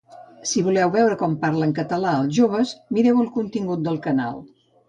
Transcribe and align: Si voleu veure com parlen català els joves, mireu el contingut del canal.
Si 0.51 0.63
voleu 0.69 0.89
veure 0.95 1.17
com 1.19 1.35
parlen 1.43 1.75
català 1.81 2.15
els 2.21 2.33
joves, 2.39 2.75
mireu 2.99 3.23
el 3.27 3.31
contingut 3.39 3.89
del 3.91 4.05
canal. 4.09 4.43